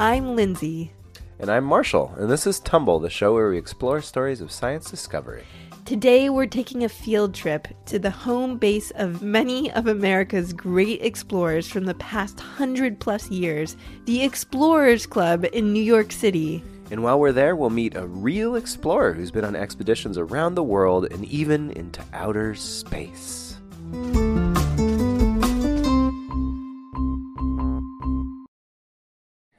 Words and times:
I'm 0.00 0.34
Lindsay. 0.34 0.92
And 1.38 1.50
I'm 1.50 1.64
Marshall, 1.64 2.14
and 2.16 2.30
this 2.30 2.46
is 2.46 2.58
Tumble, 2.58 3.00
the 3.00 3.10
show 3.10 3.34
where 3.34 3.50
we 3.50 3.58
explore 3.58 4.00
stories 4.00 4.40
of 4.40 4.50
science 4.50 4.90
discovery. 4.90 5.44
Today, 5.84 6.30
we're 6.30 6.46
taking 6.46 6.84
a 6.84 6.88
field 6.88 7.34
trip 7.34 7.68
to 7.84 7.98
the 7.98 8.08
home 8.08 8.56
base 8.56 8.90
of 8.92 9.20
many 9.20 9.70
of 9.72 9.88
America's 9.88 10.54
great 10.54 11.02
explorers 11.02 11.68
from 11.68 11.84
the 11.84 11.92
past 11.96 12.40
hundred 12.40 12.98
plus 12.98 13.28
years, 13.28 13.76
the 14.06 14.24
Explorers 14.24 15.04
Club 15.04 15.44
in 15.52 15.70
New 15.70 15.82
York 15.82 16.12
City. 16.12 16.64
And 16.90 17.02
while 17.02 17.20
we're 17.20 17.32
there, 17.32 17.54
we'll 17.54 17.68
meet 17.68 17.94
a 17.94 18.06
real 18.06 18.56
explorer 18.56 19.12
who's 19.12 19.30
been 19.30 19.44
on 19.44 19.54
expeditions 19.54 20.16
around 20.16 20.54
the 20.54 20.62
world 20.62 21.12
and 21.12 21.26
even 21.26 21.72
into 21.72 22.02
outer 22.14 22.54
space. 22.54 23.58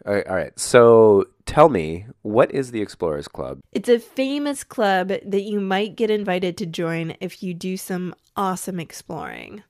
All 0.05 0.13
right, 0.13 0.27
all 0.27 0.35
right. 0.35 0.57
So 0.59 1.25
tell 1.45 1.69
me, 1.69 2.05
what 2.23 2.51
is 2.51 2.71
the 2.71 2.81
Explorers 2.81 3.27
Club? 3.27 3.59
It's 3.71 3.89
a 3.89 3.99
famous 3.99 4.63
club 4.63 5.09
that 5.09 5.43
you 5.43 5.59
might 5.59 5.95
get 5.95 6.09
invited 6.09 6.57
to 6.57 6.65
join 6.65 7.15
if 7.19 7.43
you 7.43 7.53
do 7.53 7.77
some 7.77 8.15
awesome 8.35 8.79
exploring. 8.79 9.63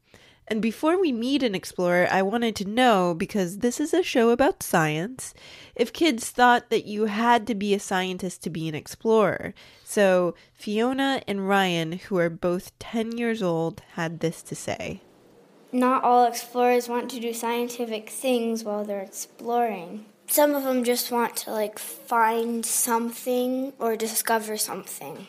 And 0.47 0.61
before 0.61 0.99
we 0.99 1.13
meet 1.13 1.43
an 1.43 1.55
explorer, 1.55 2.07
I 2.11 2.23
wanted 2.23 2.57
to 2.57 2.67
know 2.67 3.13
because 3.13 3.59
this 3.59 3.79
is 3.79 3.93
a 3.93 4.03
show 4.03 4.31
about 4.31 4.63
science, 4.63 5.33
if 5.75 5.93
kids 5.93 6.29
thought 6.29 6.69
that 6.69 6.85
you 6.85 7.05
had 7.05 7.47
to 7.47 7.55
be 7.55 7.73
a 7.73 7.79
scientist 7.79 8.43
to 8.43 8.49
be 8.49 8.67
an 8.67 8.75
explorer. 8.75 9.53
So 9.85 10.35
Fiona 10.53 11.21
and 11.25 11.47
Ryan, 11.47 11.93
who 11.93 12.17
are 12.17 12.29
both 12.29 12.77
10 12.79 13.17
years 13.17 13.41
old, 13.41 13.81
had 13.93 14.19
this 14.19 14.41
to 14.43 14.55
say. 14.55 15.01
Not 15.71 16.03
all 16.03 16.25
explorers 16.25 16.89
want 16.89 17.09
to 17.11 17.19
do 17.21 17.33
scientific 17.33 18.09
things 18.09 18.65
while 18.65 18.83
they're 18.83 19.01
exploring. 19.01 20.05
Some 20.31 20.55
of 20.55 20.63
them 20.63 20.85
just 20.85 21.11
want 21.11 21.35
to 21.43 21.51
like 21.51 21.77
find 21.77 22.65
something 22.65 23.73
or 23.79 23.97
discover 23.97 24.55
something. 24.55 25.27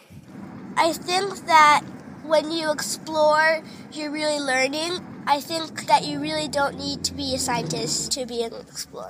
I 0.77 0.92
think 0.92 1.44
that 1.47 1.83
when 2.22 2.53
you 2.53 2.70
explore, 2.70 3.64
you're 3.92 4.12
really 4.12 4.39
learning. 4.39 5.05
I 5.27 5.41
think 5.41 5.89
that 5.89 6.05
you 6.05 6.20
really 6.20 6.47
don't 6.47 6.78
need 6.78 7.03
to 7.03 7.14
be 7.14 7.34
a 7.34 7.39
scientist 7.41 8.12
to 8.12 8.27
be 8.27 8.44
an 8.44 8.55
explorer. 8.55 9.09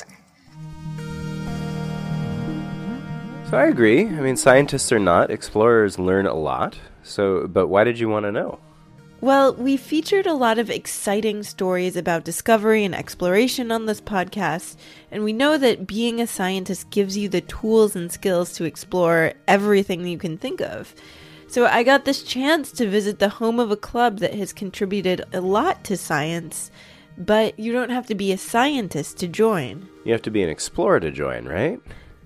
So 3.50 3.58
I 3.58 3.66
agree. 3.66 4.06
I 4.06 4.20
mean, 4.22 4.38
scientists 4.38 4.90
are 4.92 4.98
not, 4.98 5.30
explorers 5.30 5.98
learn 5.98 6.24
a 6.24 6.32
lot. 6.32 6.78
So, 7.02 7.46
but 7.46 7.66
why 7.66 7.84
did 7.84 7.98
you 7.98 8.08
want 8.08 8.24
to 8.24 8.32
know? 8.32 8.60
Well, 9.22 9.54
we 9.54 9.76
featured 9.76 10.26
a 10.26 10.34
lot 10.34 10.58
of 10.58 10.68
exciting 10.68 11.44
stories 11.44 11.96
about 11.96 12.24
discovery 12.24 12.84
and 12.84 12.92
exploration 12.92 13.70
on 13.70 13.86
this 13.86 14.00
podcast, 14.00 14.74
and 15.12 15.22
we 15.22 15.32
know 15.32 15.56
that 15.58 15.86
being 15.86 16.20
a 16.20 16.26
scientist 16.26 16.90
gives 16.90 17.16
you 17.16 17.28
the 17.28 17.40
tools 17.40 17.94
and 17.94 18.10
skills 18.10 18.52
to 18.54 18.64
explore 18.64 19.34
everything 19.46 20.04
you 20.04 20.18
can 20.18 20.38
think 20.38 20.60
of. 20.60 20.92
So 21.46 21.66
I 21.66 21.84
got 21.84 22.04
this 22.04 22.24
chance 22.24 22.72
to 22.72 22.90
visit 22.90 23.20
the 23.20 23.28
home 23.28 23.60
of 23.60 23.70
a 23.70 23.76
club 23.76 24.18
that 24.18 24.34
has 24.34 24.52
contributed 24.52 25.24
a 25.32 25.40
lot 25.40 25.84
to 25.84 25.96
science, 25.96 26.72
but 27.16 27.56
you 27.60 27.70
don't 27.70 27.90
have 27.90 28.08
to 28.08 28.16
be 28.16 28.32
a 28.32 28.36
scientist 28.36 29.18
to 29.18 29.28
join. 29.28 29.88
You 30.04 30.10
have 30.10 30.22
to 30.22 30.32
be 30.32 30.42
an 30.42 30.50
explorer 30.50 30.98
to 30.98 31.12
join, 31.12 31.44
right? 31.44 31.78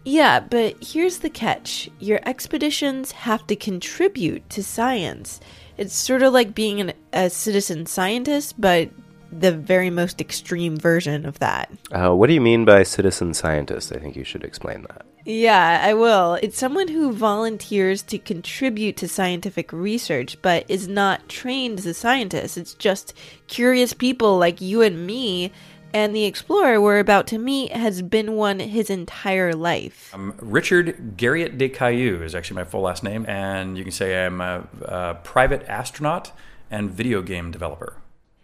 Yeah, 0.06 0.40
but 0.40 0.76
here's 0.82 1.18
the 1.18 1.28
catch 1.28 1.90
your 1.98 2.20
expeditions 2.24 3.10
have 3.10 3.46
to 3.48 3.56
contribute 3.56 4.48
to 4.50 4.62
science. 4.62 5.40
It's 5.78 5.94
sort 5.94 6.22
of 6.22 6.32
like 6.32 6.54
being 6.54 6.80
an, 6.80 6.92
a 7.12 7.30
citizen 7.30 7.86
scientist, 7.86 8.54
but 8.58 8.90
the 9.32 9.52
very 9.52 9.90
most 9.90 10.20
extreme 10.20 10.76
version 10.76 11.26
of 11.26 11.38
that. 11.40 11.70
Uh, 11.90 12.14
what 12.14 12.28
do 12.28 12.34
you 12.34 12.40
mean 12.40 12.64
by 12.64 12.82
citizen 12.82 13.34
scientist? 13.34 13.92
I 13.92 13.98
think 13.98 14.16
you 14.16 14.24
should 14.24 14.44
explain 14.44 14.82
that. 14.82 15.04
Yeah, 15.24 15.80
I 15.82 15.94
will. 15.94 16.34
It's 16.34 16.56
someone 16.56 16.86
who 16.86 17.12
volunteers 17.12 18.02
to 18.04 18.18
contribute 18.18 18.96
to 18.98 19.08
scientific 19.08 19.72
research, 19.72 20.40
but 20.40 20.64
is 20.68 20.86
not 20.86 21.28
trained 21.28 21.80
as 21.80 21.86
a 21.86 21.94
scientist. 21.94 22.56
It's 22.56 22.74
just 22.74 23.12
curious 23.48 23.92
people 23.92 24.38
like 24.38 24.60
you 24.60 24.82
and 24.82 25.04
me 25.04 25.50
and 25.96 26.14
the 26.14 26.26
explorer 26.26 26.78
we're 26.78 26.98
about 26.98 27.26
to 27.26 27.38
meet 27.38 27.72
has 27.72 28.02
been 28.02 28.34
one 28.34 28.58
his 28.58 28.90
entire 28.90 29.54
life. 29.54 30.10
I'm 30.12 30.34
Richard 30.42 31.16
Garriott 31.16 31.56
de 31.56 31.70
Cayeux 31.70 32.22
is 32.22 32.34
actually 32.34 32.56
my 32.56 32.64
full 32.64 32.82
last 32.82 33.02
name, 33.02 33.24
and 33.26 33.78
you 33.78 33.82
can 33.82 33.92
say 33.92 34.26
I'm 34.26 34.42
a, 34.42 34.68
a 34.82 35.14
private 35.24 35.62
astronaut 35.66 36.32
and 36.70 36.90
video 36.90 37.22
game 37.22 37.50
developer. 37.50 37.96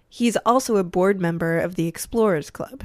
He's 0.08 0.38
also 0.46 0.78
a 0.78 0.84
board 0.84 1.20
member 1.20 1.58
of 1.58 1.74
the 1.74 1.86
Explorers 1.88 2.48
Club. 2.48 2.84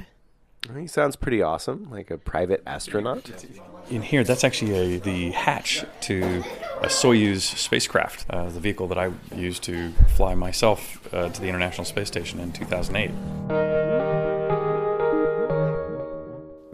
He 0.76 0.86
sounds 0.86 1.16
pretty 1.16 1.40
awesome, 1.40 1.88
like 1.90 2.10
a 2.10 2.18
private 2.18 2.62
astronaut. 2.66 3.46
In 3.88 4.02
here, 4.02 4.22
that's 4.22 4.44
actually 4.44 4.96
a, 4.96 4.98
the 4.98 5.30
hatch 5.30 5.82
to 6.02 6.44
a 6.82 6.88
Soyuz 6.88 7.40
spacecraft, 7.40 8.26
uh, 8.28 8.50
the 8.50 8.60
vehicle 8.60 8.86
that 8.88 8.98
I 8.98 9.12
used 9.34 9.62
to 9.62 9.92
fly 10.14 10.34
myself 10.34 11.08
uh, 11.14 11.30
to 11.30 11.40
the 11.40 11.48
International 11.48 11.86
Space 11.86 12.08
Station 12.08 12.38
in 12.38 12.52
2008. 12.52 14.07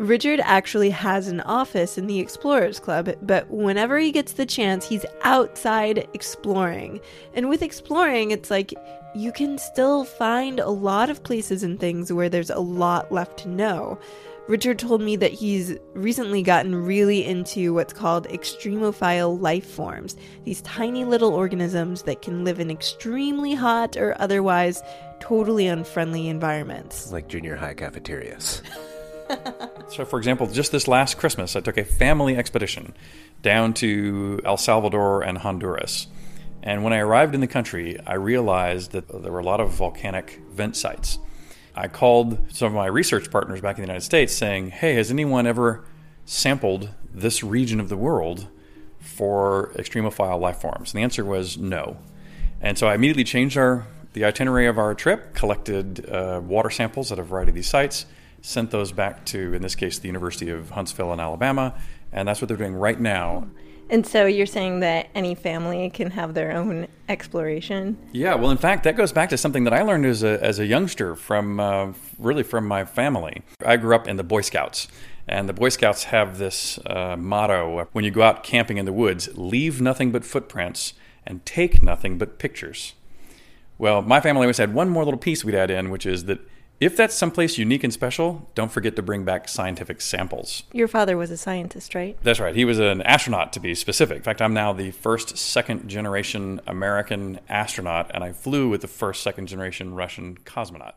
Richard 0.04 0.41
actually 0.44 0.91
has 0.91 1.28
an 1.28 1.41
office 1.41 1.97
in 1.97 2.06
the 2.06 2.20
Explorers 2.20 2.78
Club, 2.78 3.09
but 3.22 3.48
whenever 3.50 3.98
he 3.98 4.12
gets 4.12 4.34
the 4.34 4.44
chance, 4.44 4.87
he's 4.87 5.06
outside 5.22 6.06
exploring. 6.12 7.00
And 7.32 7.48
with 7.48 7.62
exploring, 7.62 8.31
it's 8.31 8.50
like 8.50 8.75
you 9.14 9.32
can 9.32 9.56
still 9.56 10.04
find 10.04 10.60
a 10.60 10.69
lot 10.69 11.09
of 11.09 11.25
places 11.25 11.62
and 11.62 11.81
things 11.81 12.12
where 12.12 12.28
there's 12.28 12.50
a 12.50 12.59
lot 12.59 13.10
left 13.12 13.38
to 13.41 13.48
know. 13.48 13.98
Richard 14.47 14.78
told 14.78 15.00
me 15.00 15.16
that 15.16 15.32
he's 15.32 15.75
recently 15.94 16.43
gotten 16.43 16.75
really 16.84 17.25
into 17.25 17.72
what's 17.72 17.94
called 17.94 18.28
extremophile 18.28 19.41
life 19.41 19.64
forms, 19.64 20.16
these 20.44 20.60
tiny 20.60 21.06
little 21.06 21.32
organisms 21.32 22.03
that 22.03 22.20
can 22.20 22.44
live 22.44 22.60
in 22.60 22.70
extremely 22.70 23.54
hot 23.54 23.97
or 23.97 24.14
otherwise 24.20 24.82
totally 25.19 25.66
unfriendly 25.66 26.28
environments. 26.28 27.10
Like 27.10 27.28
junior 27.28 27.56
high 27.56 27.72
cafeterias. 27.72 28.60
so, 29.89 30.05
for 30.05 30.19
example, 30.19 30.47
just 30.47 30.73
this 30.73 30.89
last 30.89 31.19
Christmas, 31.19 31.57
I 31.57 31.61
took 31.61 31.79
a 31.79 31.85
family 31.85 32.37
expedition 32.37 32.95
down 33.43 33.75
to 33.75 34.41
El 34.45 34.57
Salvador 34.57 35.23
and 35.23 35.39
Honduras. 35.39 36.09
And 36.62 36.83
when 36.83 36.93
I 36.93 36.99
arrived 36.99 37.35
in 37.35 37.41
the 37.41 37.47
country, 37.47 37.99
I 38.07 38.15
realized 38.15 38.93
that 38.93 39.09
there 39.09 39.31
were 39.33 39.41
a 39.41 39.45
lot 39.45 39.61
of 39.61 39.71
volcanic 39.71 40.41
vent 40.51 40.77
sites. 40.77 41.19
I 41.75 41.89
called 41.89 42.53
some 42.53 42.69
of 42.69 42.73
my 42.73 42.87
research 42.87 43.31
partners 43.31 43.61
back 43.61 43.77
in 43.77 43.83
the 43.83 43.87
United 43.87 44.05
States 44.05 44.33
saying, 44.33 44.71
Hey, 44.71 44.95
has 44.95 45.11
anyone 45.11 45.47
ever 45.47 45.85
sampled 46.25 46.91
this 47.12 47.43
region 47.43 47.81
of 47.81 47.89
the 47.89 47.97
world 47.97 48.49
for 48.99 49.73
extremophile 49.77 50.41
life 50.41 50.61
forms? 50.61 50.93
And 50.93 51.01
the 51.01 51.05
answer 51.05 51.25
was 51.25 51.59
no. 51.59 51.99
And 52.61 52.79
so 52.79 52.87
I 52.87 52.95
immediately 52.95 53.25
changed 53.25 53.59
our 53.59 53.87
the 54.15 54.25
itinerary 54.25 54.67
of 54.67 54.79
our 54.79 54.95
trip, 54.95 55.35
collected 55.35 56.09
uh, 56.09 56.41
water 56.43 56.71
samples 56.71 57.12
at 57.12 57.19
a 57.19 57.23
variety 57.23 57.51
of 57.51 57.55
these 57.56 57.69
sites, 57.69 58.06
sent 58.44 58.71
those 58.71 58.93
back 58.93 59.25
to, 59.25 59.55
in 59.55 59.62
this 59.62 59.75
case, 59.75 59.99
the 59.99 60.06
University 60.06 60.50
of 60.50 60.71
Huntsville 60.71 61.15
in 61.15 61.21
Alabama, 61.21 61.75
and 62.12 62.28
that's 62.28 62.43
what 62.43 62.49
they're 62.49 62.59
doing 62.59 62.75
right 62.75 63.00
now. 63.00 63.49
And 63.88 64.06
so 64.06 64.27
you're 64.27 64.47
saying 64.47 64.81
that 64.81 65.09
any 65.15 65.34
family 65.34 65.88
can 65.88 66.10
have 66.10 66.34
their 66.34 66.53
own 66.53 66.87
exploration? 67.09 67.97
Yeah, 68.12 68.34
well, 68.34 68.50
in 68.50 68.59
fact, 68.59 68.84
that 68.84 68.97
goes 68.97 69.12
back 69.12 69.31
to 69.31 69.38
something 69.38 69.65
that 69.65 69.72
I 69.72 69.82
learned 69.82 70.05
as 70.05 70.22
a, 70.22 70.43
as 70.44 70.59
a 70.59 70.66
youngster 70.66 71.16
from 71.16 71.59
uh, 71.59 71.93
really 72.19 72.43
from 72.43 72.66
my 72.66 72.84
family. 72.84 73.43
I 73.65 73.78
grew 73.78 73.94
up 73.94 74.06
in 74.06 74.16
the 74.16 74.25
Boy 74.25 74.43
Scouts. 74.43 74.88
And 75.26 75.49
the 75.49 75.55
Boy 75.55 75.71
Scouts 75.71 76.05
have 76.05 76.37
this 76.37 76.78
uh, 76.84 77.16
motto 77.16 77.88
when 77.93 78.05
you 78.05 78.11
go 78.11 78.22
out 78.22 78.44
camping 78.44 78.76
in 78.76 78.84
the 78.84 78.93
woods 78.93 79.31
leave 79.37 79.81
nothing 79.81 80.12
but 80.12 80.22
footprints 80.22 80.93
and 81.26 81.44
take 81.47 81.82
nothing 81.82 82.19
but 82.19 82.38
pictures. 82.38 82.93
Well, 83.78 84.03
my 84.03 84.21
family 84.21 84.43
always 84.43 84.59
had 84.59 84.75
one 84.75 84.91
more 84.91 85.05
little 85.05 85.19
piece 85.19 85.44
we'd 85.44 85.55
add 85.55 85.71
in, 85.71 85.88
which 85.88 86.05
is 86.05 86.26
that 86.26 86.41
if 86.81 86.97
that's 86.97 87.15
someplace 87.15 87.56
unique 87.56 87.85
and 87.85 87.93
special, 87.93 88.50
don't 88.55 88.73
forget 88.73 88.97
to 88.97 89.03
bring 89.03 89.25
back 89.25 89.49
scientific 89.49 90.00
samples. 90.00 90.65
Your 90.73 90.88
father 90.88 91.17
was 91.17 91.31
a 91.31 91.37
scientist, 91.37 91.94
right? 91.94 92.19
That's 92.23 92.41
right. 92.41 92.55
He 92.55 92.65
was 92.65 92.79
an 92.79 93.00
astronaut, 93.03 93.53
to 93.53 93.61
be 93.61 93.75
specific. 93.75 94.17
In 94.19 94.23
fact, 94.23 94.43
I'm 94.43 94.55
now 94.55 94.73
the 94.73 94.91
first 94.91 95.38
second 95.38 95.88
generation 95.88 96.61
American 96.67 97.38
astronaut, 97.49 98.11
and 98.12 98.25
I 98.25 98.32
flew 98.32 98.69
with 98.69 98.81
the 98.81 98.88
first 98.88 99.23
second 99.23 99.47
generation 99.47 99.94
Russian 99.94 100.37
cosmonaut. 100.44 100.94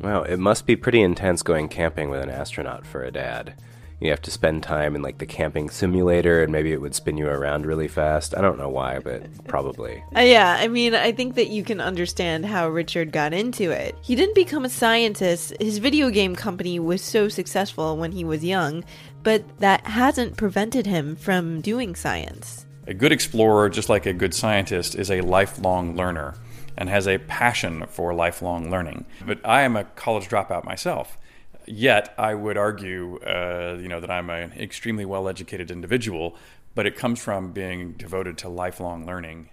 Wow, 0.00 0.22
it 0.22 0.38
must 0.38 0.66
be 0.66 0.76
pretty 0.76 1.00
intense 1.00 1.42
going 1.42 1.68
camping 1.68 2.10
with 2.10 2.20
an 2.20 2.30
astronaut 2.30 2.84
for 2.86 3.04
a 3.04 3.10
dad 3.10 3.54
you 4.00 4.10
have 4.10 4.22
to 4.22 4.30
spend 4.30 4.62
time 4.62 4.94
in 4.94 5.02
like 5.02 5.18
the 5.18 5.26
camping 5.26 5.70
simulator 5.70 6.42
and 6.42 6.52
maybe 6.52 6.72
it 6.72 6.80
would 6.80 6.94
spin 6.94 7.16
you 7.16 7.26
around 7.26 7.66
really 7.66 7.88
fast. 7.88 8.36
I 8.36 8.40
don't 8.40 8.58
know 8.58 8.68
why, 8.68 8.98
but 8.98 9.46
probably. 9.46 10.02
Uh, 10.16 10.20
yeah, 10.20 10.56
I 10.58 10.68
mean, 10.68 10.94
I 10.94 11.12
think 11.12 11.36
that 11.36 11.48
you 11.48 11.62
can 11.64 11.80
understand 11.80 12.46
how 12.46 12.68
Richard 12.68 13.12
got 13.12 13.32
into 13.32 13.70
it. 13.70 13.96
He 14.02 14.14
didn't 14.14 14.34
become 14.34 14.64
a 14.64 14.70
scientist. 14.70 15.54
His 15.60 15.78
video 15.78 16.10
game 16.10 16.36
company 16.36 16.78
was 16.78 17.02
so 17.02 17.28
successful 17.28 17.96
when 17.96 18.12
he 18.12 18.24
was 18.24 18.44
young, 18.44 18.84
but 19.22 19.44
that 19.58 19.86
hasn't 19.86 20.36
prevented 20.36 20.86
him 20.86 21.16
from 21.16 21.60
doing 21.60 21.94
science. 21.94 22.66
A 22.86 22.94
good 22.94 23.12
explorer, 23.12 23.70
just 23.70 23.88
like 23.88 24.04
a 24.04 24.12
good 24.12 24.34
scientist, 24.34 24.94
is 24.94 25.10
a 25.10 25.22
lifelong 25.22 25.96
learner 25.96 26.34
and 26.76 26.88
has 26.88 27.06
a 27.06 27.18
passion 27.18 27.86
for 27.88 28.12
lifelong 28.12 28.70
learning. 28.70 29.06
But 29.26 29.40
I 29.44 29.62
am 29.62 29.76
a 29.76 29.84
college 29.84 30.28
dropout 30.28 30.64
myself. 30.64 31.16
Yet 31.66 32.14
I 32.18 32.34
would 32.34 32.56
argue, 32.56 33.18
uh, 33.18 33.78
you 33.80 33.88
know, 33.88 34.00
that 34.00 34.10
I'm 34.10 34.30
an 34.30 34.52
extremely 34.52 35.04
well-educated 35.04 35.70
individual, 35.70 36.36
but 36.74 36.86
it 36.86 36.96
comes 36.96 37.20
from 37.20 37.52
being 37.52 37.92
devoted 37.92 38.36
to 38.38 38.48
lifelong 38.48 39.06
learning. 39.06 39.50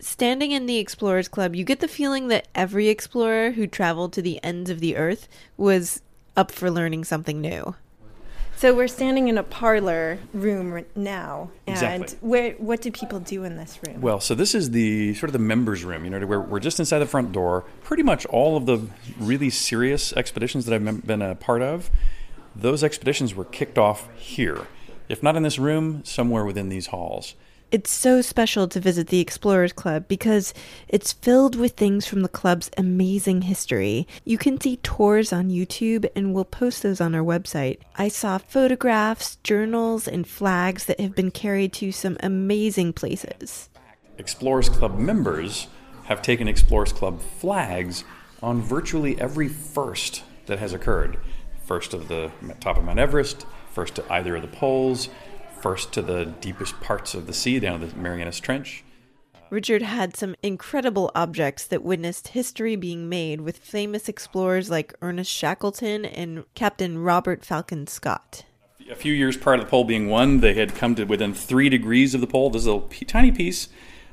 Standing 0.00 0.52
in 0.52 0.66
the 0.66 0.78
Explorers 0.78 1.28
Club, 1.28 1.54
you 1.54 1.64
get 1.64 1.80
the 1.80 1.88
feeling 1.88 2.28
that 2.28 2.48
every 2.54 2.88
explorer 2.88 3.52
who 3.52 3.66
traveled 3.66 4.12
to 4.14 4.22
the 4.22 4.42
ends 4.44 4.68
of 4.68 4.80
the 4.80 4.96
earth 4.96 5.28
was 5.56 6.02
up 6.36 6.50
for 6.50 6.70
learning 6.70 7.04
something 7.04 7.40
new. 7.40 7.74
So 8.64 8.72
we're 8.72 8.88
standing 8.88 9.28
in 9.28 9.36
a 9.36 9.42
parlor 9.42 10.18
room 10.32 10.86
now, 10.96 11.50
and 11.66 11.76
Exactly. 11.76 12.16
where 12.26 12.52
what 12.52 12.80
do 12.80 12.90
people 12.90 13.20
do 13.20 13.44
in 13.44 13.58
this 13.58 13.78
room? 13.86 14.00
Well, 14.00 14.20
so 14.20 14.34
this 14.34 14.54
is 14.54 14.70
the 14.70 15.12
sort 15.12 15.28
of 15.28 15.34
the 15.34 15.38
members' 15.38 15.84
room. 15.84 16.02
You 16.02 16.10
know, 16.10 16.26
we're, 16.26 16.40
we're 16.40 16.60
just 16.60 16.78
inside 16.78 17.00
the 17.00 17.06
front 17.06 17.30
door. 17.30 17.66
Pretty 17.82 18.02
much 18.02 18.24
all 18.24 18.56
of 18.56 18.64
the 18.64 18.86
really 19.20 19.50
serious 19.50 20.14
expeditions 20.14 20.64
that 20.64 20.74
I've 20.74 21.06
been 21.06 21.20
a 21.20 21.34
part 21.34 21.60
of, 21.60 21.90
those 22.56 22.82
expeditions 22.82 23.34
were 23.34 23.44
kicked 23.44 23.76
off 23.76 24.08
here. 24.16 24.66
If 25.10 25.22
not 25.22 25.36
in 25.36 25.42
this 25.42 25.58
room, 25.58 26.02
somewhere 26.02 26.46
within 26.46 26.70
these 26.70 26.86
halls. 26.86 27.34
It's 27.74 27.90
so 27.90 28.22
special 28.22 28.68
to 28.68 28.78
visit 28.78 29.08
the 29.08 29.18
Explorers 29.18 29.72
Club 29.72 30.06
because 30.06 30.54
it's 30.86 31.12
filled 31.12 31.56
with 31.56 31.72
things 31.72 32.06
from 32.06 32.20
the 32.20 32.28
club's 32.28 32.70
amazing 32.78 33.42
history. 33.42 34.06
You 34.24 34.38
can 34.38 34.60
see 34.60 34.76
tours 34.76 35.32
on 35.32 35.50
YouTube, 35.50 36.08
and 36.14 36.32
we'll 36.32 36.44
post 36.44 36.84
those 36.84 37.00
on 37.00 37.16
our 37.16 37.24
website. 37.24 37.80
I 37.96 38.06
saw 38.06 38.38
photographs, 38.38 39.38
journals, 39.42 40.06
and 40.06 40.24
flags 40.24 40.84
that 40.84 41.00
have 41.00 41.16
been 41.16 41.32
carried 41.32 41.72
to 41.72 41.90
some 41.90 42.16
amazing 42.20 42.92
places. 42.92 43.70
Explorers 44.18 44.68
Club 44.68 44.96
members 44.96 45.66
have 46.04 46.22
taken 46.22 46.46
Explorers 46.46 46.92
Club 46.92 47.20
flags 47.20 48.04
on 48.40 48.62
virtually 48.62 49.20
every 49.20 49.48
first 49.48 50.22
that 50.46 50.60
has 50.60 50.72
occurred. 50.72 51.18
First 51.64 51.92
of 51.92 52.06
the 52.06 52.30
top 52.60 52.78
of 52.78 52.84
Mount 52.84 53.00
Everest, 53.00 53.44
first 53.72 53.96
to 53.96 54.12
either 54.12 54.36
of 54.36 54.42
the 54.42 54.48
poles, 54.56 55.08
first 55.64 55.92
to 55.94 56.02
the 56.02 56.26
deepest 56.42 56.78
parts 56.82 57.14
of 57.14 57.26
the 57.26 57.32
sea 57.32 57.58
down 57.58 57.80
the 57.80 57.86
Marianas 57.96 58.38
Trench. 58.38 58.84
Richard 59.48 59.80
had 59.80 60.14
some 60.14 60.36
incredible 60.42 61.10
objects 61.14 61.66
that 61.68 61.82
witnessed 61.82 62.28
history 62.28 62.76
being 62.76 63.08
made 63.08 63.40
with 63.40 63.56
famous 63.56 64.06
explorers 64.06 64.68
like 64.68 64.92
Ernest 65.00 65.30
Shackleton 65.30 66.04
and 66.04 66.44
Captain 66.54 66.98
Robert 66.98 67.46
Falcon 67.46 67.86
Scott. 67.86 68.44
A 68.90 68.94
few 68.94 69.14
years 69.14 69.38
prior 69.38 69.56
to 69.56 69.62
the 69.62 69.70
pole 69.70 69.84
being 69.84 70.10
won, 70.10 70.40
they 70.40 70.52
had 70.52 70.74
come 70.74 70.94
to 70.96 71.04
within 71.04 71.32
three 71.32 71.70
degrees 71.70 72.14
of 72.14 72.20
the 72.20 72.26
pole. 72.26 72.50
This 72.50 72.62
is 72.62 72.68
a 72.68 72.80
p- 72.80 73.06
tiny 73.06 73.32
piece 73.32 73.68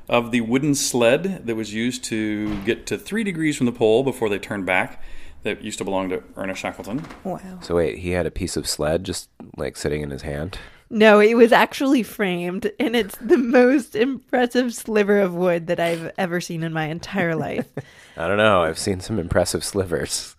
of 0.08 0.32
the 0.32 0.40
wooden 0.40 0.74
sled 0.74 1.46
that 1.48 1.58
was 1.58 1.74
used 1.74 2.06
to 2.06 2.64
get 2.64 2.86
to 2.86 2.98
three 2.98 3.26
degrees 3.26 3.58
from 3.58 3.66
the 3.66 3.74
pole 3.74 4.04
before 4.04 4.30
they 4.30 4.40
turned 4.40 4.66
back. 4.66 5.04
That 5.44 5.64
used 5.64 5.80
to 5.80 5.84
belong 5.84 6.10
to 6.10 6.24
Ernest 6.38 6.62
Shackleton. 6.62 7.04
wow. 7.24 7.60
So 7.62 7.76
wait, 7.76 8.00
he 8.00 8.12
had 8.12 8.26
a 8.26 8.32
piece 8.32 8.56
of 8.56 8.68
sled 8.68 9.04
just 9.04 9.30
like 9.58 9.76
sitting 9.76 10.02
in 10.02 10.12
his 10.12 10.22
hand. 10.22 10.60
No, 10.94 11.20
it 11.22 11.36
was 11.36 11.54
actually 11.54 12.04
framed, 12.04 12.70
and 12.78 12.98
it's 12.98 13.16
the 13.18 13.38
most 13.38 13.96
impressive 13.96 14.74
sliver 14.74 15.20
of 15.20 15.34
wood 15.34 15.68
that 15.68 15.80
I've 15.80 16.12
ever 16.18 16.42
seen 16.42 16.64
in 16.64 16.74
my 16.74 16.88
entire 16.88 17.34
life. 17.34 17.66
I 18.18 18.28
don't 18.28 18.38
know. 18.38 18.64
I've 18.64 18.78
seen 18.78 19.00
some 19.00 19.18
impressive 19.18 19.64
slivers. 19.64 20.36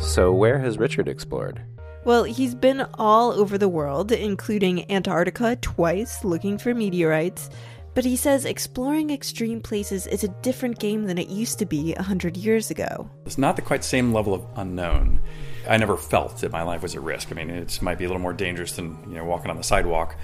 So 0.00 0.32
where 0.32 0.58
has 0.58 0.78
Richard 0.78 1.08
explored? 1.08 1.62
well, 2.04 2.24
he's 2.24 2.54
been 2.54 2.86
all 2.94 3.32
over 3.32 3.58
the 3.58 3.68
world, 3.68 4.12
including 4.12 4.90
Antarctica 4.90 5.56
twice, 5.56 6.24
looking 6.24 6.56
for 6.56 6.74
meteorites. 6.74 7.50
But 7.94 8.04
he 8.04 8.16
says 8.16 8.44
exploring 8.44 9.10
extreme 9.10 9.60
places 9.60 10.06
is 10.06 10.22
a 10.22 10.28
different 10.42 10.78
game 10.78 11.06
than 11.06 11.18
it 11.18 11.28
used 11.28 11.58
to 11.58 11.66
be 11.66 11.94
a 11.94 12.02
hundred 12.02 12.36
years 12.36 12.70
ago. 12.70 13.10
It's 13.26 13.38
not 13.38 13.56
the 13.56 13.62
quite 13.62 13.84
same 13.84 14.12
level 14.12 14.34
of 14.34 14.46
unknown. 14.56 15.20
I 15.68 15.76
never 15.76 15.96
felt 15.96 16.38
that 16.38 16.52
my 16.52 16.62
life 16.62 16.82
was 16.82 16.94
at 16.94 17.02
risk. 17.02 17.32
I 17.32 17.34
mean, 17.34 17.50
it 17.50 17.80
might 17.82 17.98
be 17.98 18.04
a 18.04 18.08
little 18.08 18.22
more 18.22 18.32
dangerous 18.32 18.72
than 18.72 18.98
you 19.08 19.16
know 19.16 19.24
walking 19.24 19.50
on 19.50 19.56
the 19.56 19.64
sidewalk, 19.64 20.16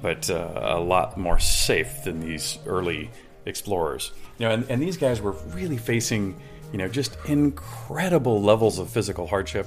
but 0.00 0.28
uh, 0.30 0.50
a 0.54 0.80
lot 0.80 1.16
more 1.16 1.38
safe 1.38 2.04
than 2.04 2.20
these 2.20 2.58
early 2.66 3.10
explorers. 3.46 4.12
You 4.38 4.46
know, 4.46 4.54
and, 4.54 4.70
and 4.70 4.82
these 4.82 4.96
guys 4.96 5.20
were 5.20 5.32
really 5.32 5.78
facing 5.78 6.40
you 6.70 6.78
know 6.78 6.88
just 6.88 7.16
incredible 7.26 8.42
levels 8.42 8.78
of 8.78 8.90
physical 8.90 9.26
hardship. 9.26 9.66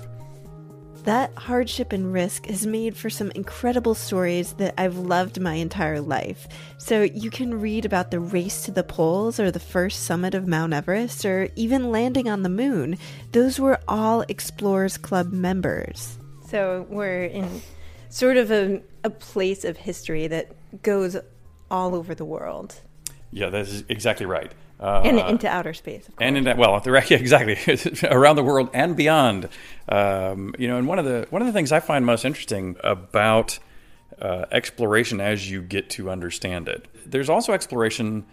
That 1.06 1.32
hardship 1.36 1.94
and 1.94 2.12
risk 2.12 2.48
has 2.48 2.66
made 2.66 2.98
for 2.98 3.12
some 3.12 3.30
incredible 3.32 3.94
stories 3.94 4.54
that 4.54 4.74
I've 4.76 4.98
loved 4.98 5.40
my 5.40 5.54
entire 5.54 6.02
life. 6.02 6.48
So 6.80 7.04
you 7.04 7.30
can 7.30 7.62
read 7.62 7.86
about 7.86 8.10
the 8.10 8.20
race 8.20 8.66
to 8.66 8.72
the 8.72 8.84
poles 8.84 9.40
or 9.40 9.52
the 9.52 9.60
first 9.60 10.04
summit 10.06 10.34
of 10.34 10.48
Mount 10.48 10.74
Everest 10.74 11.24
or 11.24 11.50
even 11.56 11.92
landing 11.92 12.28
on 12.28 12.42
the 12.42 12.50
moon. 12.50 12.98
Those 13.34 13.60
were 13.60 13.80
all 13.88 14.22
Explorers 14.22 14.98
Club 14.98 15.32
members. 15.32 16.18
So 16.48 16.88
we're 16.90 17.26
in 17.26 17.62
sort 18.10 18.38
of 18.38 18.52
a, 18.52 18.82
a 19.04 19.12
place 19.12 19.64
of 19.64 19.78
history 19.78 20.26
that 20.26 20.56
goes 20.82 21.16
all 21.70 21.94
over 21.94 22.16
the 22.16 22.26
world 22.26 22.76
Yeah, 23.32 23.50
that 23.50 23.62
is 23.62 23.84
exactly 23.90 24.26
right. 24.26 24.52
Uh, 24.80 25.02
and 25.06 25.18
into 25.20 25.48
outer 25.48 25.74
space. 25.74 26.08
Of 26.08 26.16
course. 26.18 26.28
and 26.28 26.38
in 26.38 26.44
that 26.46 26.58
well 26.58 26.76
exactly 26.86 27.58
around 28.10 28.36
the 28.36 28.44
world 28.44 28.70
and 28.74 28.96
beyond 28.96 29.48
um, 29.88 30.54
you 30.60 30.68
know 30.68 30.78
and 30.78 30.88
one 30.88 31.00
of 31.00 31.06
the 31.06 31.28
one 31.30 31.42
of 31.42 31.46
the 31.48 31.54
things 31.54 31.72
i 31.72 31.80
find 31.80 32.06
most 32.06 32.26
interesting 32.26 32.76
about 32.84 33.58
uh, 34.22 34.46
exploration 34.52 35.22
as 35.22 35.50
you 35.50 35.62
get 35.62 35.90
to 35.92 36.10
understand 36.10 36.68
it 36.68 36.88
there's 37.06 37.30
also 37.30 37.54
exploration 37.54 38.26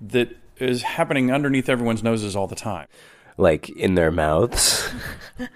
that 0.00 0.36
is 0.58 0.82
happening 0.82 1.32
underneath 1.32 1.68
everyone's 1.68 2.02
noses 2.02 2.36
all 2.36 2.46
the 2.46 2.56
time 2.56 2.86
Like 3.38 3.70
in 3.70 3.94
their 3.94 4.10
mouths? 4.10 4.88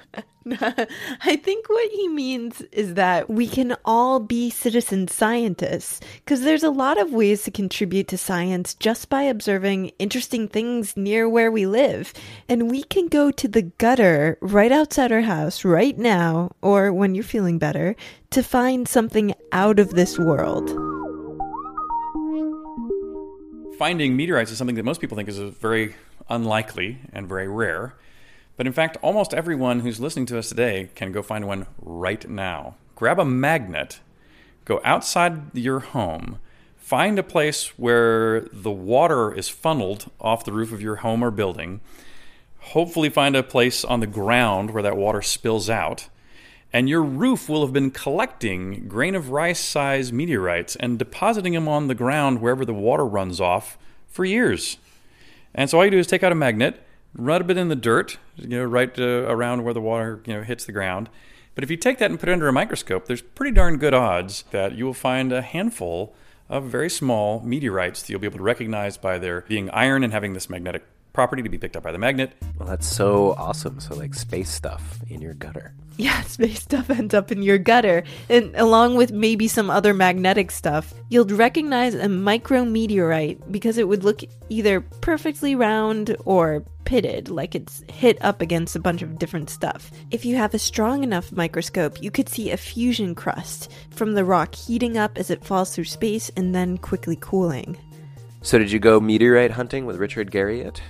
I 0.51 1.37
think 1.37 1.69
what 1.69 1.91
he 1.93 2.09
means 2.09 2.63
is 2.73 2.95
that 2.95 3.31
we 3.31 3.47
can 3.47 3.77
all 3.85 4.19
be 4.19 4.51
citizen 4.51 5.07
scientists 5.09 6.01
because 6.17 6.43
there's 6.43 6.65
a 6.65 6.71
lot 6.71 6.99
of 6.99 7.13
ways 7.13 7.45
to 7.45 7.51
contribute 7.51 8.09
to 8.09 8.19
science 8.19 8.75
just 8.75 9.09
by 9.09 9.23
observing 9.23 9.93
interesting 9.99 10.49
things 10.49 10.97
near 10.97 11.29
where 11.29 11.51
we 11.51 11.67
live. 11.67 12.13
And 12.49 12.71
we 12.71 12.83
can 12.83 13.07
go 13.07 13.31
to 13.31 13.47
the 13.47 13.63
gutter 13.63 14.39
right 14.41 14.73
outside 14.73 15.13
our 15.13 15.21
house 15.21 15.65
right 15.65 15.97
now, 15.97 16.51
or 16.61 16.93
when 16.93 17.15
you're 17.15 17.25
feeling 17.25 17.59
better, 17.59 17.95
to 18.31 18.43
find 18.43 18.89
something 18.89 19.35
out 19.53 19.79
of 19.79 19.91
this 19.91 20.19
world. 20.19 20.92
Finding 23.83 24.15
meteorites 24.17 24.53
is 24.53 24.59
something 24.59 24.77
that 24.77 24.85
most 24.85 25.01
people 25.01 25.17
think 25.17 25.29
is 25.29 25.41
very 25.41 25.97
unlikely 26.29 27.01
and 27.13 27.29
very 27.29 27.49
rare. 27.49 27.97
But 28.57 28.69
in 28.69 28.73
fact, 28.73 28.97
almost 29.03 29.35
everyone 29.35 29.81
who's 29.81 29.99
listening 29.99 30.27
to 30.27 30.39
us 30.39 30.51
today 30.51 30.91
can 30.95 31.11
go 31.11 31.21
find 31.21 31.49
one 31.49 31.67
right 31.81 32.31
now. 32.31 32.77
Grab 32.95 33.19
a 33.19 33.25
magnet, 33.25 33.99
go 34.65 34.81
outside 34.85 35.57
your 35.57 35.81
home, 35.81 36.39
find 36.77 37.19
a 37.19 37.25
place 37.25 37.77
where 37.77 38.43
the 38.53 38.71
water 38.71 39.35
is 39.35 39.49
funneled 39.49 40.09
off 40.21 40.45
the 40.45 40.53
roof 40.53 40.71
of 40.71 40.81
your 40.81 40.97
home 41.03 41.25
or 41.25 41.33
building. 41.33 41.81
Hopefully, 42.61 43.09
find 43.09 43.35
a 43.35 43.43
place 43.43 43.85
on 43.85 43.99
the 43.99 44.07
ground 44.07 44.71
where 44.71 44.85
that 44.85 44.97
water 44.97 45.23
spills 45.23 45.69
out. 45.69 46.07
And 46.73 46.89
your 46.89 47.03
roof 47.03 47.49
will 47.49 47.65
have 47.65 47.73
been 47.73 47.91
collecting 47.91 48.89
grain 48.89 49.15
of 49.15 49.31
rice 49.31 49.61
size 49.61 50.13
meteorites 50.13 50.75
and 50.77 50.99
depositing 50.99 51.53
them 51.53 51.69
on 51.69 51.89
the 51.89 51.95
ground 51.95 52.41
wherever 52.41 52.65
the 52.65 52.73
water 52.73 53.05
runs 53.05 53.41
off 53.41 53.77
for 54.07 54.25
years. 54.25 54.79
And 55.55 55.69
so 55.69 55.79
all 55.79 55.85
you 55.85 55.91
do 55.91 55.99
is 55.99 56.07
take 56.07 56.23
out 56.23 56.33
a 56.33 56.37
magnet, 56.37 56.83
rub 57.15 57.51
it 57.51 57.59
in 57.59 57.69
the 57.69 57.77
dirt, 57.77 58.17
you 58.37 58.49
know, 58.49 58.65
right 58.65 58.99
uh, 58.99 59.27
around 59.29 59.65
where 59.65 59.75
the 59.75 59.83
water 59.83 60.23
you 60.27 60.35
know 60.35 60.43
hits 60.43 60.65
the 60.65 60.73
ground. 60.73 61.11
But 61.55 61.65
if 61.65 61.71
you 61.71 61.77
take 61.77 61.99
that 61.99 62.11
and 62.11 62.19
put 62.19 62.31
it 62.31 62.33
under 62.33 62.49
a 62.49 62.53
microscope, 62.53 63.07
there's 63.07 63.21
pretty 63.21 63.53
darn 63.53 63.77
good 63.77 63.93
odds 63.93 64.45
that 64.51 64.73
you 64.73 64.87
will 64.87 64.95
find 64.95 65.33
a 65.33 65.43
handful 65.43 66.15
of 66.49 66.65
very 66.65 66.89
small 66.89 67.41
meteorites 67.41 68.01
that 68.01 68.11
you'll 68.11 68.21
be 68.21 68.27
able 68.27 68.39
to 68.39 68.45
recognize 68.45 68.97
by 68.97 69.19
their 69.19 69.43
being 69.43 69.69
iron 69.71 70.03
and 70.03 70.13
having 70.13 70.33
this 70.33 70.49
magnetic 70.49 70.85
property 71.13 71.43
to 71.43 71.49
be 71.49 71.59
picked 71.59 71.77
up 71.77 71.83
by 71.83 71.93
the 71.93 71.99
magnet. 71.99 72.33
Well, 72.59 72.69
that's 72.69 72.87
so 72.87 73.35
awesome. 73.39 73.81
So 73.81 73.95
like 73.95 74.15
space 74.15 74.51
stuff 74.51 75.01
in 75.09 75.21
your 75.21 75.35
gutter. 75.35 75.75
Yeah, 75.99 76.23
space 76.23 76.63
stuff 76.63 76.89
ends 76.89 77.13
up 77.13 77.31
in 77.31 77.43
your 77.43 77.59
gutter, 77.59 78.03
and 78.31 78.57
along 78.57 78.97
with 78.97 79.13
maybe 79.13 79.47
some 79.47 79.69
other 79.69 79.93
magnetic 79.93 80.51
stuff, 80.51 80.95
you'll 81.11 81.27
recognize 81.27 81.95
a 81.95 82.07
micrometeorite 82.07 83.53
because 83.53 83.77
it 83.77 83.87
would 83.87 84.03
look 84.03 84.23
either 84.49 84.81
perfectly 84.81 85.55
round 85.55 86.17
or 86.25 86.65
pitted, 86.85 87.29
like 87.29 87.55
it's 87.55 87.85
hit 87.91 88.17
up 88.25 88.41
against 88.41 88.75
a 88.75 88.81
bunch 88.81 89.03
of 89.03 89.19
different 89.19 89.51
stuff. 89.51 89.91
If 90.11 90.25
you 90.25 90.37
have 90.37 90.55
a 90.55 90.59
strong 90.59 91.05
enough 91.05 91.31
microscope, 91.31 92.03
you 92.03 92.11
could 92.11 92.29
see 92.29 92.51
a 92.51 92.57
fusion 92.57 93.15
crust 93.15 93.71
from 93.91 94.15
the 94.15 94.25
rock 94.25 94.55
heating 94.55 94.97
up 94.97 95.19
as 95.19 95.31
it 95.31 95.45
falls 95.45 95.75
through 95.75 95.85
space 95.85 96.31
and 96.37 96.55
then 96.55 96.79
quickly 96.79 97.19
cooling. 97.21 97.77
So 98.41 98.59
did 98.59 98.73
you 98.73 98.79
go 98.79 98.99
meteorite 98.99 99.53
hunting 99.53 99.87
with 99.87 99.97
Richard 99.97 100.31
Garriott? 100.31 100.81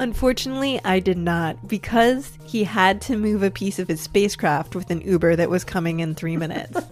Unfortunately, 0.00 0.80
I 0.82 0.98
did 0.98 1.18
not 1.18 1.68
because 1.68 2.38
he 2.42 2.64
had 2.64 3.02
to 3.02 3.16
move 3.18 3.42
a 3.42 3.50
piece 3.50 3.78
of 3.78 3.86
his 3.86 4.00
spacecraft 4.00 4.74
with 4.74 4.90
an 4.90 5.02
Uber 5.02 5.36
that 5.36 5.50
was 5.50 5.62
coming 5.62 6.00
in 6.00 6.14
three 6.14 6.36
minutes. 6.36 6.80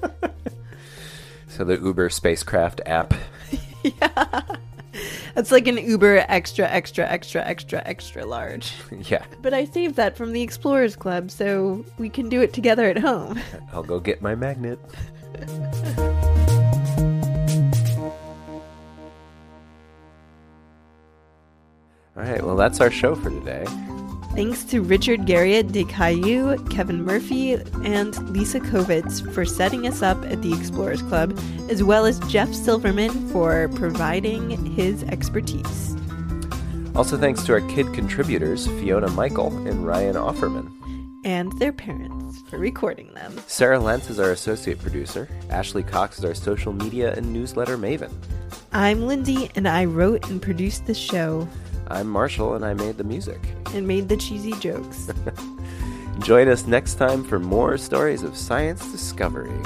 So 1.48 1.64
the 1.64 1.74
Uber 1.76 2.08
spacecraft 2.10 2.80
app. 2.86 3.14
Yeah. 3.82 4.42
That's 5.34 5.50
like 5.50 5.66
an 5.66 5.78
Uber 5.78 6.24
extra, 6.28 6.68
extra, 6.68 7.04
extra, 7.08 7.44
extra, 7.44 7.82
extra 7.84 8.26
large. 8.26 8.74
yeah, 9.08 9.24
But 9.40 9.54
I 9.54 9.64
saved 9.64 9.96
that 9.96 10.16
from 10.16 10.32
the 10.32 10.42
Explorers 10.42 10.94
Club 10.94 11.30
so 11.30 11.84
we 11.96 12.10
can 12.10 12.28
do 12.28 12.42
it 12.42 12.52
together 12.52 12.88
at 12.90 12.98
home. 12.98 13.40
I'll 13.72 13.82
go 13.82 13.98
get 13.98 14.20
my 14.20 14.34
magnet. 14.34 14.78
All 22.18 22.25
right, 22.25 22.44
well, 22.44 22.56
that's 22.56 22.80
our 22.80 22.90
show 22.90 23.14
for 23.14 23.30
today. 23.30 23.64
Thanks 24.34 24.64
to 24.64 24.82
Richard 24.82 25.20
Garriott 25.20 25.70
de 25.70 25.84
Cayeux, 25.84 26.58
Kevin 26.68 27.04
Murphy, 27.04 27.52
and 27.84 28.30
Lisa 28.30 28.58
Kovitz 28.58 29.32
for 29.32 29.44
setting 29.44 29.87
us 29.87 30.02
up 30.02 30.20
at 30.25 30.42
the 30.42 30.52
Explorers 30.52 31.00
Club, 31.02 31.38
as 31.70 31.84
well 31.84 32.06
as 32.06 32.18
Jeff 32.28 32.52
Silverman 32.52 33.28
for 33.28 33.68
providing 33.76 34.50
his 34.75 35.04
expertise. 35.04 35.96
Also, 36.96 37.16
thanks 37.16 37.44
to 37.44 37.52
our 37.52 37.60
kid 37.68 37.87
contributors, 37.94 38.66
Fiona 38.66 39.08
Michael 39.10 39.56
and 39.68 39.87
Ryan 39.87 40.16
Offerman. 40.16 40.72
And 41.25 41.56
their 41.60 41.72
parents 41.72 42.42
for 42.50 42.58
recording 42.58 43.14
them. 43.14 43.40
Sarah 43.46 43.78
Lentz 43.78 44.10
is 44.10 44.18
our 44.18 44.32
associate 44.32 44.80
producer. 44.80 45.28
Ashley 45.50 45.84
Cox 45.84 46.18
is 46.18 46.25
our 46.25 46.34
social 46.34 46.72
media 46.72 47.14
and 47.14 47.32
newsletter 47.32 47.78
maven. 47.78 48.12
I'm 48.72 49.06
Lindsay, 49.06 49.52
and 49.54 49.68
I 49.68 49.84
wrote 49.84 50.28
and 50.28 50.42
produced 50.42 50.87
the 50.87 50.94
show 50.94 51.46
I'm 51.90 52.09
Marshall, 52.09 52.54
and 52.54 52.64
I 52.64 52.75
made 52.75 52.99
the 52.99 53.04
music. 53.04 53.40
and 53.75 53.87
made 53.87 54.09
the 54.09 54.16
cheesy 54.16 54.52
jokes. 54.52 55.11
Join 56.21 56.49
us 56.49 56.66
next 56.66 56.95
time 56.95 57.25
for 57.25 57.38
more 57.38 57.78
stories 57.78 58.23
of 58.23 58.37
science 58.37 58.90
discovery. 58.92 59.62